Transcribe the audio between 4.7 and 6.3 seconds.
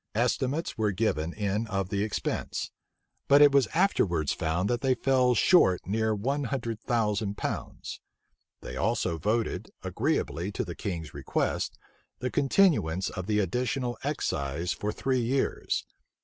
they fell short near